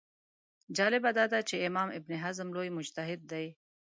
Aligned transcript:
جالبه 0.77 1.09
دا 1.17 1.25
ده 1.33 1.39
چې 1.49 1.55
امام 1.67 1.89
ابن 1.97 2.11
حزم 2.23 2.47
لوی 2.55 2.69
مجتهد 2.77 3.21
دی 3.31 3.47